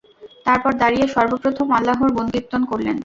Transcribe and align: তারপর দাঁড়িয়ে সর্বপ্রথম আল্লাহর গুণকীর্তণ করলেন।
তারপর 0.45 0.71
দাঁড়িয়ে 0.73 1.05
সর্বপ্রথম 1.07 1.67
আল্লাহর 1.77 2.09
গুণকীর্তণ 2.15 2.61
করলেন। 2.71 2.97